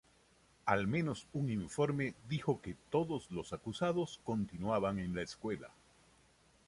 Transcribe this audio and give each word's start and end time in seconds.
Al 0.65 0.87
menos 0.87 1.27
un 1.33 1.47
informe 1.51 2.15
dijo 2.27 2.59
que 2.59 2.75
todos 2.89 3.29
los 3.29 3.53
acusados 3.53 4.19
continuaban 4.23 4.97
en 4.97 5.13
la 5.13 5.21
escuela. 5.21 5.69